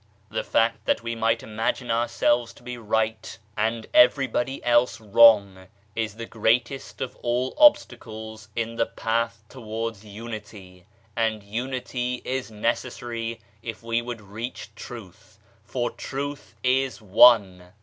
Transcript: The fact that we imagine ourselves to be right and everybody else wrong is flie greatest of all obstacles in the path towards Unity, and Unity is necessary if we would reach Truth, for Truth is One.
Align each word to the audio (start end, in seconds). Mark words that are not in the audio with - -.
The 0.31 0.43
fact 0.43 0.85
that 0.85 1.03
we 1.03 1.13
imagine 1.13 1.91
ourselves 1.91 2.53
to 2.53 2.63
be 2.63 2.75
right 2.75 3.37
and 3.55 3.85
everybody 3.93 4.63
else 4.65 4.99
wrong 4.99 5.67
is 5.95 6.15
flie 6.15 6.25
greatest 6.25 7.01
of 7.01 7.15
all 7.17 7.53
obstacles 7.55 8.49
in 8.55 8.77
the 8.77 8.87
path 8.87 9.43
towards 9.47 10.03
Unity, 10.03 10.87
and 11.15 11.43
Unity 11.43 12.23
is 12.25 12.49
necessary 12.49 13.41
if 13.61 13.83
we 13.83 14.01
would 14.01 14.21
reach 14.21 14.73
Truth, 14.73 15.37
for 15.63 15.91
Truth 15.91 16.55
is 16.63 16.99
One. 16.99 17.71